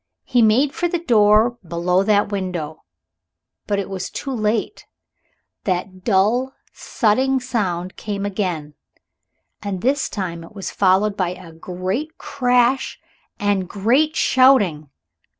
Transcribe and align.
He 0.23 0.41
made 0.41 0.73
for 0.73 0.87
the 0.87 0.97
door 0.97 1.59
below 1.63 2.01
that 2.01 2.31
window. 2.31 2.85
But 3.67 3.77
it 3.77 3.87
was 3.87 4.09
too 4.09 4.31
late. 4.31 4.87
That 5.65 6.03
dull, 6.03 6.55
thudding 6.73 7.39
sound 7.39 7.97
came 7.97 8.25
again, 8.25 8.73
and 9.61 9.81
this 9.81 10.09
time 10.09 10.43
it 10.43 10.55
was 10.55 10.71
followed 10.71 11.15
by 11.15 11.35
a 11.35 11.51
great 11.53 12.17
crash 12.17 12.99
and 13.39 13.61
a 13.61 13.65
great 13.65 14.15
shouting. 14.15 14.89